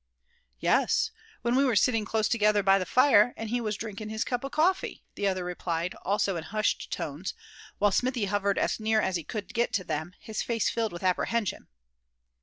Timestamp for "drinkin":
3.77-4.09